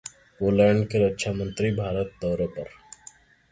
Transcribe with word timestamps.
Poland 0.39 0.85
के 0.87 1.05
रक्षा 1.05 1.33
मंत्री 1.33 1.71
भारत 1.75 2.13
दौरे 2.21 2.47
पर 2.57 2.69